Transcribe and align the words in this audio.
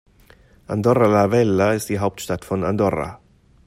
Andorra 0.75 1.07
la 1.07 1.27
Vella 1.29 1.73
ist 1.73 1.87
die 1.89 1.99
Hauptstadt 1.99 2.43
von 2.43 2.63
Andorra. 2.63 3.21